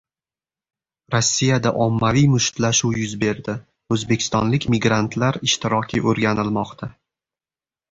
Rossiyada 1.15 1.73
ommaviy 1.85 2.25
mushtlashuv 2.35 2.97
yuz 3.03 3.13
berdi: 3.25 3.55
o‘zbekistonlik 3.97 4.67
migrantlar 4.77 5.41
ishtiroki 5.51 6.05
o‘rganilmoqda 6.13 6.93